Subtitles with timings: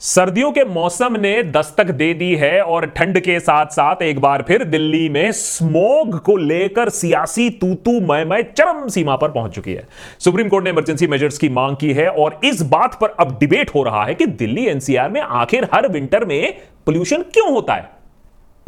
[0.00, 4.44] सर्दियों के मौसम ने दस्तक दे दी है और ठंड के साथ साथ एक बार
[4.48, 9.86] फिर दिल्ली में स्मोग को लेकर सियासी तूतू मय चरम सीमा पर पहुँच चुकी है।
[10.18, 13.74] सुप्रीम कोर्ट ने इमरजेंसी मेजर्स की मांग की है और इस बात पर अब डिबेट
[13.74, 16.54] हो रहा है कि दिल्ली एनसीआर में आखिर हर विंटर में
[16.86, 17.88] पोल्यूशन क्यों होता है?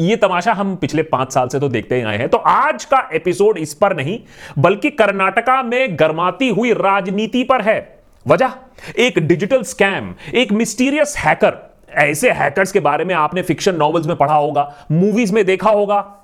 [0.01, 3.09] ये तमाशा हम पिछले पाँच साल से तो देखते ही आए हैं। तो आज का
[3.13, 4.19] एपिसोड इस पर नहीं,
[4.59, 8.53] बल्कि कर्नाटका में गर्माती हुई राजनीति पर है। वजह?
[8.99, 14.17] एक डिजिटल स्कैम, एक मिस्टीरियस हैकर। ऐसे हैकर्स के बारे में आपने फिक्शन नॉवेल्स में
[14.17, 16.15] पढ़ा होगा, मूवीज़ में देखा होगा।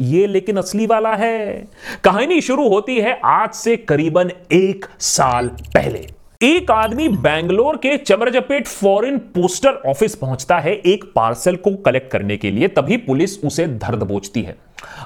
[0.00, 1.66] ये लेकिन असली वाला है।
[2.04, 6.06] कहानी शुरू होती है आज से करीबन एक साल पहले।
[6.40, 12.36] एक आदमी बैंगलोर के चमरजपेट फॉरेन पोस्टल ऑफ़िस पहुँचता है एक पार्सल को कलेक्ट करने
[12.36, 14.56] के लिए, तभी पुलिस उसे धर्द दबोचती है।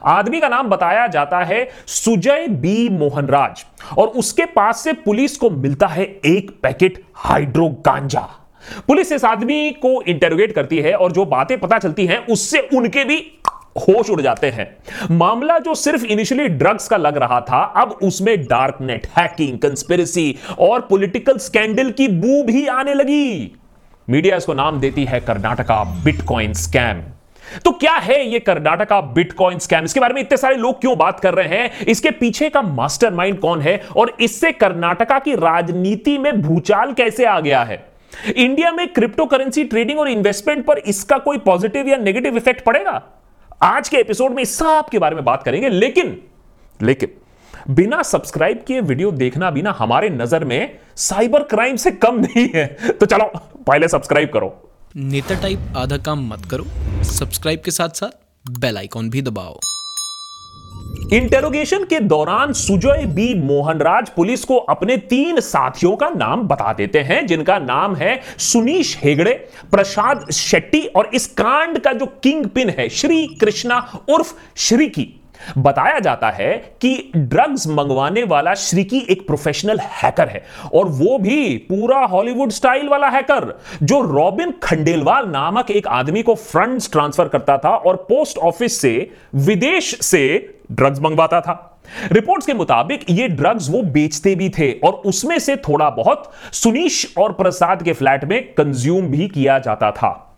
[0.04, 3.64] आदमी का नाम बताया जाता है सुजय बी मोहनराज
[3.98, 8.28] और उसके पास से पुलिस को मिलता है एक पैकेट हाइड्रो गांजा।
[8.88, 13.04] पुलिस इस आदमी को इंटेरोगेट करती है और जो बातें पता चलती हैं, उससे उनके
[13.04, 13.16] भी
[13.76, 14.66] होश उड़ जाते हैं।
[15.10, 20.34] मामला जो सिर्फ़ इनिशियली ड्रग्स का लग रहा था, अब उसमें डार्क नेट हैकिंग कंस्पिरेसी
[20.58, 23.52] और पॉलिटिकल स्कैंडल की बू भी आने लगी।
[24.08, 27.02] मीडिया इसको नाम देती है कर्नाटका बिटकॉइन स्कैम
[27.64, 31.18] तो क्या है ये कर्नाटका बिटकॉइन स्कैम इसके बारे में इतने सारे लोग क्यों बात
[31.20, 31.86] कर रहे हैं?
[31.86, 33.76] इसके पीछे का मास्टरमाइंड कौन है?
[33.96, 37.82] और इससे कर्नाटका की राजनीति में भूचाल कैसे आ गया है?
[38.36, 43.02] इंडिया में क्रिप्टो करेंसी ट्रेडिंग और इन्वेस्टमेंट पर इसका कोई पॉजिटिव या नेगेटिव इफ़ेक्ट पड़ेगा?
[43.62, 46.22] आज के एपिसोड में सब के बारे में बात करेंगे, लेकिन
[46.82, 47.08] लेकिन,
[47.70, 52.66] बिना सब्सक्राइब किए वीडियो देखना बिना हमारे नज़र में साइबर क्राइम से कम नहीं है।
[52.92, 53.24] तो चलो,
[53.66, 56.64] पहले सब्सक्राइब करो। नेता टाइप आधा काम मत करो।
[57.04, 58.10] सब्सक्राइब के साथ साथ
[58.50, 59.58] बेल आइकॉन भी दबाओ।
[61.12, 66.98] इंटेरोगेशन के दौरान सुजय बी मोहनराज पुलिस को अपने तीन साथियों का नाम बता देते
[66.98, 69.32] हैं, जिनका नाम है सुनीश हेगड़े,
[69.70, 75.08] प्रसाद शेट्टी और इस कांड का जो किंग पिन है, श्री कृष्णा उर्फ़ श्रीकी।
[75.58, 80.44] बताया जाता है कि ड्रग्स मंगवाने वाला श्रीकी एक प्रोफेशनल हैकर है
[80.74, 86.34] और वो भी पूरा हॉलीवुड स्टाइल वाला हैकर जो रॉबिन खंडेलवाल नामक एक आदमी को
[86.34, 90.24] फंड्स ट्रांसफ़र करता था और पोस्ट ऑफ़िस से विदेश से
[90.72, 91.68] ड्रग्स मंगवाता था।
[92.12, 97.14] रिपोर्ट्स के मुताबिक ये ड्रग्स वो बेचते भी थे और उसमें से थोड़ा बहुत सुनीश
[97.18, 100.31] और प्रसाद के फ्लैट में कंज्यूम भी किया जाता था।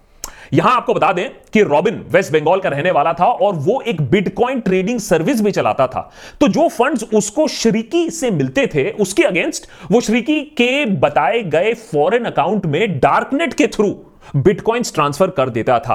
[0.54, 4.00] यहाँ आपको बता दें कि रॉबिन वेस्ट बंगाल का रहने वाला था और वो एक
[4.10, 6.10] बिटकॉइन ट्रेडिंग सर्विस भी चलाता था।
[6.40, 11.74] तो जो फंड्स उसको श्रीकी से मिलते थे, उसके अगेंस्ट वो श्रीकी के बताए गए
[11.74, 13.88] फॉरेन अकाउंट में डार्कनेट के थ्रू
[14.36, 15.94] बिटकॉइंस ट्रांसफ़र कर देता था।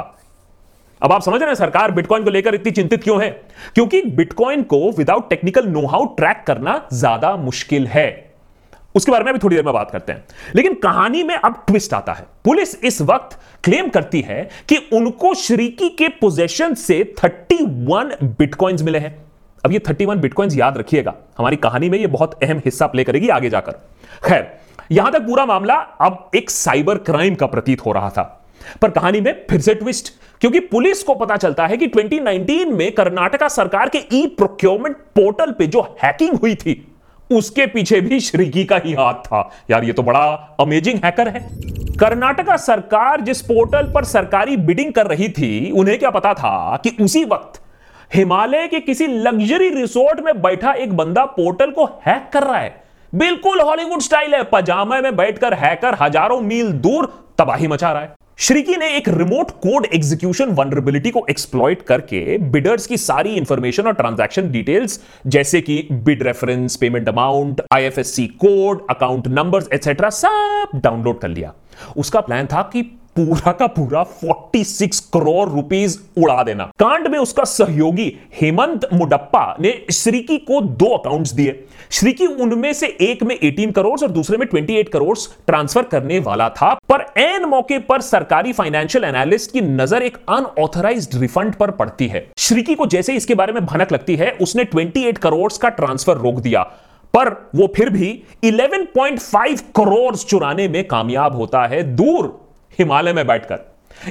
[1.01, 3.29] अब आप समझ रहे हैं, सरकार बिटकॉइन को लेकर इतनी चिंतित क्यों है?
[3.75, 8.28] क्योंकि बिटकॉइन को without technical know how track करना ज़्यादा मुश्किल है।
[8.95, 11.93] उसके बारे में भी थोड़ी देर में बात करते हैं। लेकिन कहानी में अब ट्विस्ट
[11.93, 18.17] आता है। पुलिस इस वक्त क्लेम करती है कि उनको श्रीकी के पोजेशन से 31
[18.23, 19.25] बिटकॉइंस मिले हैं।
[19.65, 23.27] अब ये 31 बिटकॉइंस याद रखिएगा। हमारी कहानी में ये बहुत अहम हिस्सा प्ले करेगी
[23.27, 23.71] आगे जाकर।
[24.29, 24.57] खैर,
[24.91, 28.35] यहाँ तक पूरा मामला अब एक साइबर क्राइम का प्रतीत हो रहा था।
[28.81, 32.91] पर कहानी में फिर से ट्विस्ट क्योंकि पुलिस को पता चलता है कि 2019 में
[32.91, 36.88] कर्नाटका सरकार के ई प्रोक्योरमेंट पोर्टल पे जो हैकिंग हुई थी
[37.29, 40.25] उसके पीछे भी श्रीकी का ही हाथ था। यार, ये तो बड़ा
[40.59, 41.47] अमेजिंग हैकर है।
[41.99, 46.95] कर्नाटका सरकार जिस पोर्टल पर सरकारी बिडिंग कर रही थी, उन्हें क्या पता था कि
[47.01, 47.61] उसी वक्त
[48.13, 52.75] हिमालय के किसी लग्जरी रिसोर्ट में बैठा एक बंदा पोर्टल को हैक कर रहा है।
[53.13, 57.05] बिल्कुल हॉलीवुड स्टाइल है। पजामे में बैठकर हैकर हज़ारों मील दूर
[57.37, 62.85] तबाही मचा रहा है। श्रीकी ने एक रिमोट कोड एग्जीक्यूशन वनरेबिलिटी को एक्सप्लॉइट करके बिडर्स
[62.87, 69.27] की सारी इंफॉर्मेशन और ट्रांजैक्शन डिटेल्स जैसे कि bid reference payment amount IFSC code account
[69.27, 71.53] numbers etcetera सब डाउनलोड कर लिया।
[71.97, 72.81] उसका प्लान था कि
[73.19, 79.85] पूरा का पूरा 46 करोड़ रुपीस उड़ा देना। कांड में उसका सहयोगी हेमंत मुडप्पा ने
[79.91, 84.47] श्रीकी को दो अकाउंट्स दिए। श्रीकी उनमें से एक में 18 करोड़ और दूसरे में
[84.47, 90.01] 28 करोड़ ट्रांसफ़र करने वाला था। पर एन मौके पर सरकारी फाइनेंशियल एनालिस्ट की नज़र
[90.01, 94.31] एक अनऑथराइज्ड रिफंड पर पड़ती है। श्रीकी को जैसे इसके बारे में भनक लगती है,
[94.41, 96.63] उसने 28 करोड़ का ट्रांसफ़र रोक दिया।
[97.13, 103.67] पर वो फिर भी 11.5 करोड़ चुराने में कामयाब होता है। दूर हिमालय में बैठकर।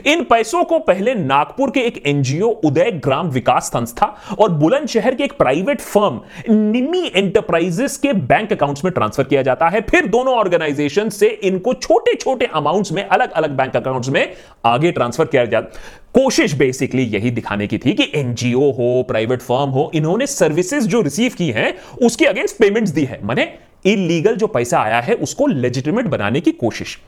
[0.07, 4.07] इन पैसों को पहले नागपुर के एक एनजीओ, उदय ग्राम विकास संस्था
[4.39, 9.69] और बुलंदशहर के एक प्राइवेट फर्म निमी एंटरप्राइजेस के बैंक अकाउंट्स में ट्रांसफ़र किया जाता
[9.69, 14.33] है। फिर दोनों ऑर्गेनाइजेशन से इनको छोटे छोटे अमाउंट्स में अलग अलग बैंक अकाउंट्स में
[14.65, 15.81] आगे ट्रांसफ़र किया जाता
[16.15, 21.01] कोशिश बेसिकली यही दिखाने की थी कि एनजीओ हो, प्राइवेट फर्म हो, इन्होंने सर्विसेज़ जो
[21.01, 23.45] रिसीव की हैं, उसके अगेंस्ट पेमेंट्स दी है। मैंने
[23.88, 26.99] इलीगल जो पैसा आया है, उसको लेजिटिमेट बनाने की कोशिश।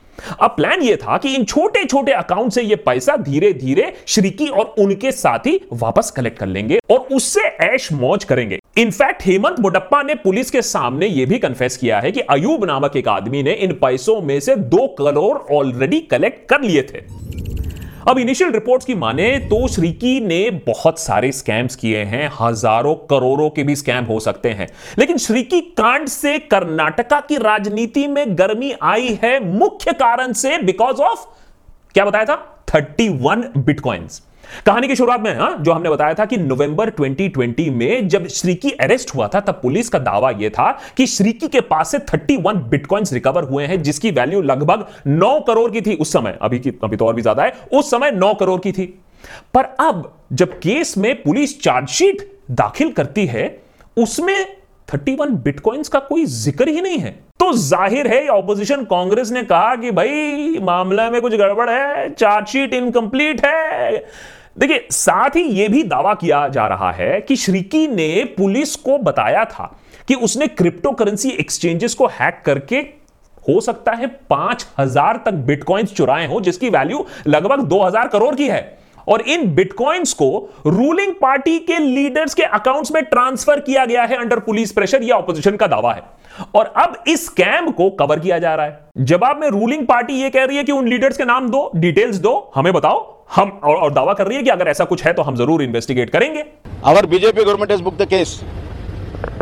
[0.41, 4.47] अब प्लान यह था कि इन छोटे छोटे अकाउंट से यह पैसा धीरे धीरे श्रीकी
[4.47, 10.01] और उनके साथी वापस कलेक्ट कर लेंगे और उससे ऐश मौज करेंगे। इनफैक्ट हेमंत मोडप्पा
[10.03, 13.53] ने पुलिस के सामने यह भी कन्फेस किया है कि अयूब नामक एक आदमी ने
[13.53, 17.03] इन पैसों में से दो करोड़ ऑलरेडी कलेक्ट कर लिए थे।
[18.07, 23.49] अब इनिशियल रिपोर्ट्स की माने तो श्रीकी ने बहुत सारे स्कैम्स किए हैं, हज़ारों करोड़ों
[23.49, 24.67] के भी स्कैम हो सकते हैं।
[24.99, 31.01] लेकिन श्रीकी कांड से कर्नाटका की राजनीति में गर्मी आई है मुख्य कारण से बिकॉज़
[31.01, 31.25] ऑफ़
[31.93, 32.65] क्या बताया था?
[32.69, 34.21] 31 बिटकॉइंस
[34.65, 38.71] कहानी की शुरुआत में हाँ जो हमने बताया था कि नवंबर 2020 में जब श्रीकी
[38.71, 42.57] अरेस्ट हुआ था, तब पुलिस का दावा यह था कि श्रीकी के पास से 31
[42.69, 46.73] बिटकॉइंस रिकवर हुए हैं, जिसकी वैल्यू लगभग 9 करोड़ की थी। उस समय, अभी की,
[46.83, 48.85] अभी तो और भी ज़्यादा है, उस समय 9 करोड़ की थी।
[49.53, 53.61] पर अब जब केस में पुलिस चार्जशीट दाखिल करती है,
[53.97, 54.45] उसमें
[54.87, 59.75] 31 बिटकॉइंस का कोई ज़िक्र ही नहीं है। तो ज़ाहिर है, ऑपोजिशन कांग्रेस ने कहा
[59.75, 64.05] कि भाई, मामला में कुछ गड़बड़ है, चार्जशीट इनकम्प्लीट है।
[64.55, 68.97] देखिए, साथ ही यह भी दावा किया जा रहा है कि श्रीकी ने पुलिस को
[68.97, 69.71] बताया था
[70.07, 72.79] कि उसने क्रिप्टो करेंसी एक्सचेंजेस को हैक करके
[73.45, 78.35] हो सकता है पाँच हज़ार तक बिटकॉइन चुराए हो, जिसकी वैल्यू लगभग दो हज़ार करोड़
[78.35, 78.61] की है।
[79.11, 80.29] और इन बिटकॉइंस को
[80.67, 85.15] रूलिंग पार्टी के लीडर्स के अकाउंट्स में ट्रांसफ़र किया गया है अंडर पुलिस प्रेशर या
[85.15, 86.03] ऑपोजिशन का दावा है।
[86.55, 90.29] और अब इस स्कैम को कवर किया जा रहा है। जवाब में रूलिंग पार्टी यह
[90.29, 93.75] कह रही है कि उन लीडर्स के नाम दो डिटेल्स दो हमें बताओ हम और,
[93.75, 96.43] और दावा कर रही है कि अगर ऐसा कुछ है तो हम ज़रूर इन्वेस्टिगेट करेंगे।
[96.85, 98.39] Our BJP government is book the case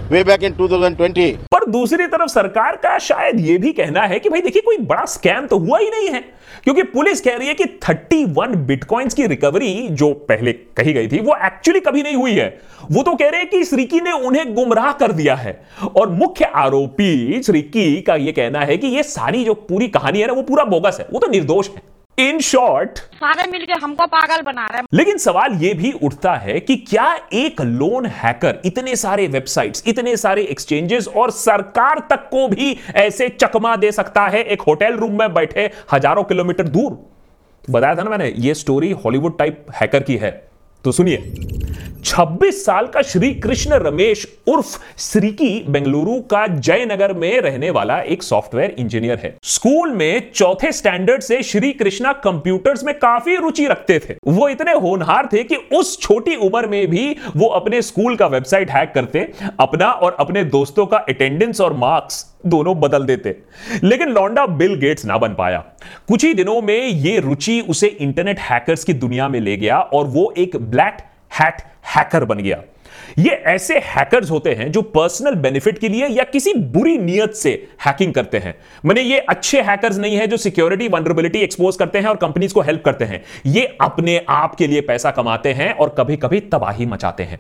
[0.10, 1.32] way back in 2020.
[1.32, 5.06] पर दूसरी तरफ़ सरकार का शायद यह भी कहना है कि भाई देखिए, कोई बड़ा
[5.06, 6.20] स्कैम तो हुआ ही नहीं है।
[6.64, 11.20] क्योंकि पुलिस कह रही है कि 31 बिटकॉइंस की रिकवरी जो पहले कही गई थी,
[11.20, 12.60] वो एक्चुअली कभी नहीं हुई है।
[12.92, 15.64] वो तो कह रहे हैं कि श्रीकी ने उन्हें गुमराह कर दिया है।
[15.96, 20.28] और मुख्य आरोपी श्रीकी का यह कहना है कि ये सारी जो पूरी कहानी है
[20.28, 24.42] ना, वो पूरा बोगस है, वो तो निर्दोष है। इन शॉर्ट सारे मिलकर हमको पागल
[24.42, 28.96] बना रहे हैं। लेकिन सवाल यह भी उठता है कि क्या एक लोन हैकर इतने
[28.96, 34.44] सारे वेबसाइट्स इतने सारे एक्सचेंजेस और सरकार तक को भी ऐसे चकमा दे सकता है?
[34.44, 37.00] एक होटल रूम में बैठे हज़ारों किलोमीटर दूर।
[37.64, 40.49] बताया था ना मैंने ये स्टोरी हॉलीवुड टाइप हैकर की है।
[40.84, 41.18] तो सुनिए।
[42.06, 48.24] 26 साल का श्री कृष्ण रमेश उर्फ़ श्रीकी बेंगलुरु का जयनगर में रहने वाला एक
[48.24, 54.00] सॉफ्टवेयर इंजीनियर है। स्कूल में चौथे स्टैंडर्ड से श्री कृष्णा कंप्यूटर्स में काफ़ी रुचि रखते
[54.00, 58.28] थे। वो इतने होनहार थे कि उस छोटी उम्र में भी वो अपने स्कूल का
[58.28, 63.38] वेबसाइट हैक करते, अपना और अपने दोस्तों का अटेंडेंस और मार्क्स दोनों बदल देते।
[63.84, 65.60] लेकिन लौंडा बिल गेट्स ना बन पाया।
[66.08, 70.06] कुछ ही दिनों में यह रुचि उसे इंटरनेट हैकर्स की दुनिया में ले गया और
[70.06, 70.98] वो एक ब्लैक
[71.42, 71.62] हैट
[71.96, 72.64] हैकर बन गया।
[73.20, 77.52] ये ऐसे हैकर्स होते हैं जो पर्सनल बेनिफिट के लिए या किसी बुरी नीयत से
[77.86, 78.54] हैकिंग करते हैं।
[78.86, 82.62] मैंने ये अच्छे हैकर्स नहीं है जो सिक्योरिटी वनरेबिलिटी एक्सपोज करते हैं और कंपनीज़ को
[82.62, 86.86] हेल्प करते हैं। ये अपने आप के लिए पैसा कमाते हैं और कभी कभी तबाही
[86.86, 87.40] मचाते हैं।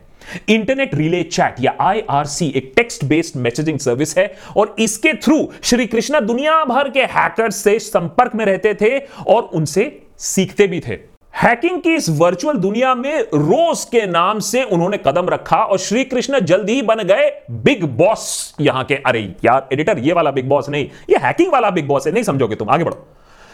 [0.50, 5.86] इंटरनेट रिले चैट या आईआरसी एक टेक्स्ट बेस्ड मैसेजिंग सर्विस है और इसके थ्रू श्री
[5.86, 8.98] कृष्णा दुनिया भर के हैकर्स से संपर्क में रहते थे
[9.28, 10.98] और उनसे सीखते भी थे।
[11.42, 16.04] हैकिंग की इस वर्चुअल दुनिया में रोज के नाम से उन्होंने कदम रखा और श्री
[16.04, 17.30] कृष्ण जल्द ही बन गए
[17.64, 21.70] बिग बॉस यहाँ के। अरे यार एडिटर ये वाला बिग बॉस नहीं, ये हैकिंग वाला
[21.70, 23.06] बिग बॉस है, नहीं समझोगे तुम, आगे बढ़ो।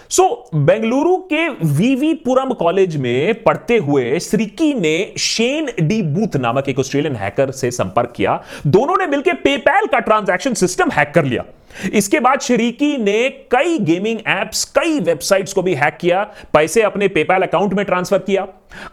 [0.10, 6.69] सो so, बेंगलुरु के वीवीपुरम कॉलेज में पढ़ते हुए श्रीकी ने शेन डी बूथ नामक
[6.69, 11.26] एक ऑस्ट्रेलियन हैकर से संपर्क किया। दोनों ने मिलकर पेपैल का ट्रांजैक्शन सिस्टम हैक कर
[11.26, 11.44] लिया।
[11.94, 17.07] इसके बाद शरीकी ने कई गेमिंग एप्स कई वेबसाइट्स को भी हैक किया। पैसे अपने
[17.07, 18.45] पेपैल अकाउंट में ट्रांसफ़र किया।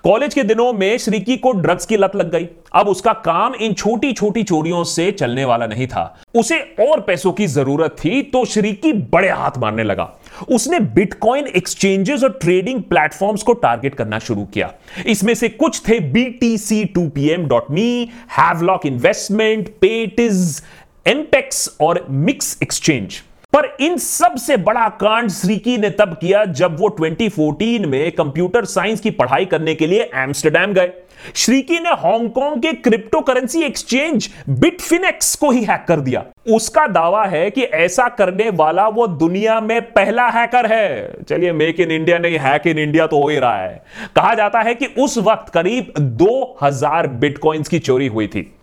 [0.04, 3.74] कॉलेज के दिनों में श्रीकी को ड्रग्स की लत लग गई। अब उसका काम इन
[3.74, 6.04] छोटी छोटी चोरियों से चलने वाला नहीं था।
[6.34, 10.12] उसे और पैसों की ज़रूरत थी तो श्रीकी बड़े हाथ मारने लगा।
[10.48, 14.72] उसने बिटकॉइन एक्सचेंजेस और ट्रेडिंग प्लेटफॉर्म्स को टारगेट करना शुरू किया।
[15.06, 18.08] इसमें से कुछ थे B T C two P M dot me
[18.38, 20.62] Havelock investment patties
[21.06, 23.22] एमपेक्स और मिक्स एक्सचेंज
[23.52, 29.00] पर इन सबसे बड़ा कांड श्रीकी ने तब किया जब वो 2014 में कंप्यूटर साइंस
[29.00, 30.92] की पढ़ाई करने के लिए एम्स्टरडेम गए।
[31.34, 37.24] श्रीकी ने हांगकांग के क्रिप्टो करेंसी एक्सचेंज बिटफिनेक्स को ही हैक कर दिया। उसका दावा
[37.24, 42.18] है कि ऐसा करने वाला वो दुनिया में पहला हैकर है। चलिए, मेक इन इंडिया
[42.18, 43.82] नहीं, हैक इन इंडिया तो हो ही रहा है।
[44.16, 48.54] कहा जाता है कि उस वक्त करीब 2000 बिटकॉइंस की चोरी हुई थी।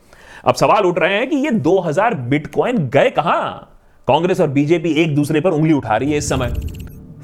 [0.45, 3.68] अब सवाल उठ रहे हैं कि ये 2000 बिटकॉइन गए कहाँ?
[4.09, 6.53] कांग्रेस और बीजेपी एक दूसरे पर उंगली उठा रही है इस समय।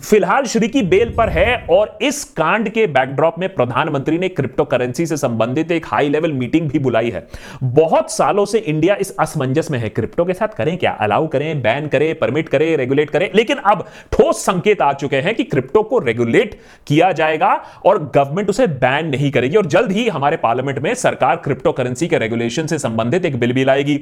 [0.05, 4.63] फ़िलहाल श्री की बेल पर है और इस कांड के बैकड्रॉप में प्रधानमंत्री ने क्रिप्टो
[4.63, 7.27] करेंसी से संबंधित एक हाई लेवल मीटिंग भी बुलाई है।
[7.63, 10.91] बहुत सालों से इंडिया इस असमंजस में है। क्रिप्टो के साथ करें क्या?
[10.91, 15.35] अलाउ करें बैन करें परमिट करें रेगुलेट करें। लेकिन अब ठोस संकेत आ चुके हैं
[15.35, 17.53] कि क्रिप्टो को रेगुलेट किया जाएगा
[17.85, 22.07] और गवर्नमेंट उसे बैन नहीं करेगी और जल्द ही हमारे पार्लियामेंट में सरकार क्रिप्टो करेंसी
[22.07, 23.99] के रेगुलेशन से संबंधित एक बिल भी लाएगी।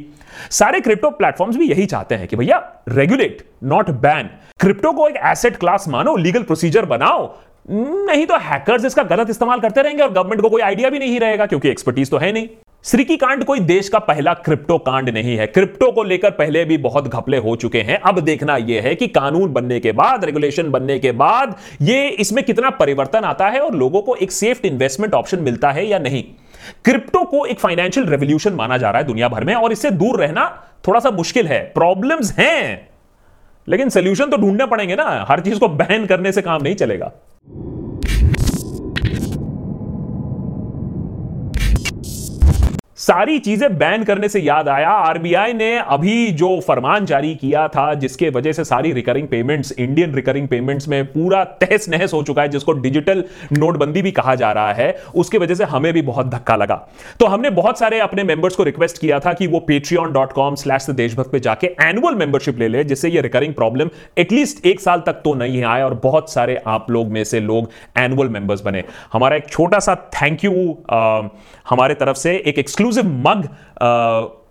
[0.51, 4.29] सारे क्रिप्टो प्लेटफॉर्म्स भी यही चाहते हैं कि भैया रेगुलेट नॉट बैन
[4.59, 7.33] क्रिप्टो को एक एसेट क्लास मानो लीगल प्रोसीजर बनाओ।
[7.69, 11.19] नहीं तो हैकर्स इसका गलत इस्तेमाल करते रहेंगे और गवर्नमेंट को कोई आइडिया भी नहीं
[11.19, 12.47] रहेगा क्योंकि एक्सपर्टीज तो है नहीं।
[12.85, 16.77] श्रीकी कांड कोई देश का पहला क्रिप्टो कांड नहीं है। क्रिप्टो को लेकर पहले भी
[16.77, 20.71] बहुत घपले हो चुके हैं। अब देखना यह है कि कानून बनने के बाद रेगुलेशन
[20.71, 25.13] बनने के बाद, ये इसमें कितना परिवर्तन आता है और लोगों को एक सेफ़ इन्वेस्टमेंट
[25.13, 26.23] ऑप्शन मिलता है या नहीं।
[26.85, 30.19] क्रिप्टो को एक फाइनेंशियल रेवोल्यूशन माना जा रहा है दुनिया भर में और इससे दूर
[30.19, 30.47] रहना
[30.87, 32.89] थोड़ा सा मुश्किल है। प्रॉब्लम्स हैं।
[33.67, 37.11] लेकिन सोल्यूशन तो ढूँढने पड़ेंगे ना। हर चीज़ को बैन करने से काम नहीं चलेगा।
[42.97, 47.93] सारी चीज़ें बैन करने से याद आया। आरबीआई ने अभी जो फरमान जारी किया था,
[47.93, 52.41] जिसके वजह से सारी recurring payments Indian recurring payments में पूरा तहस नहस हो चुका
[52.41, 53.23] है, जिसको डिजिटल
[53.53, 56.75] नोटबंदी भी कहा जा रहा है, उसके वजह से हमें भी बहुत धक्का लगा।
[57.19, 60.55] तो हमने बहुत सारे अपने मेंबर्स को रिक्वेस्ट किया था कि वो पेट्रियन डॉट कॉम
[60.55, 65.03] स्लैश देशभक्त पे जाके एनुअल मेंबरशिप ले ले, जिससे ये रिकरिंग प्रॉब्लम एटलीस्ट एक साल
[65.05, 68.83] तक तो नहीं आए और बहुत सारे आप लोग में से लोग एनुअल मेंबर्स बने।
[69.13, 70.53] हमारा एक छोटा सा थैंक यू
[71.69, 73.47] हमारे तरफ़ से एक एक्सक्लूसिव मग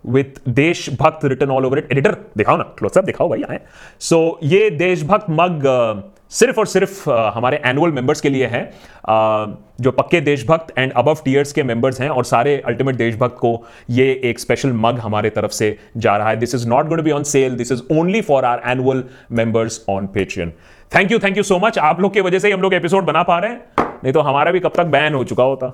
[0.05, 3.59] विथ देशभक्त return all over it editor दिखाओ ना क्लोजअप दिखाओ भाई आए।
[3.99, 8.45] सो so, ये देशभक्त मग uh, सिर्फ़ और सिर्फ़ uh, हमारे एनुअल मेंबर्स के लिए
[8.45, 13.35] है। Uh, जो पक्के देशभक्त एंड अबव टीयर्स के मेंबर्स हैं और सारे अल्टीमेट देशभक्त
[13.35, 17.03] को ये एक स्पेशल मग हमारे तरफ़ से जा रहा है। This is not going
[17.03, 20.53] be on sale this is only for our annual members on Patreon
[20.95, 23.05] thank you thank you so much आप लोग की वजह से ही हम लोग एपिसोड
[23.05, 23.61] बना पा रहे हैं।
[24.03, 25.67] नहीं तो हमारा भी कब तक बैन हो चुका होता।